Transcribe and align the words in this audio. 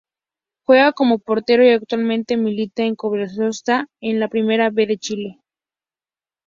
Juega 0.65 0.93
como 0.93 1.19
Portero 1.19 1.63
y 1.63 1.69
actualmente 1.69 2.35
milita 2.35 2.81
en 2.81 2.95
Cobreloa 2.95 3.51
en 4.01 4.19
la 4.19 4.29
Primera 4.29 4.71
B 4.71 4.87
de 4.87 4.97
Chile. 4.97 5.43